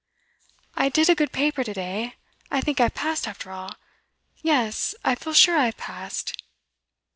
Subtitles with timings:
[0.73, 2.15] 'I did a good paper to day
[2.49, 3.75] I think I've passed after all
[4.41, 6.41] yes, I feel sure I've passed!